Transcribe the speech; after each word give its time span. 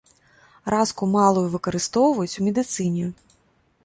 Раску 0.73 1.09
малую 1.15 1.43
выкарыстоўваюць 1.55 2.37
у 2.39 2.47
медыцыне. 2.47 3.05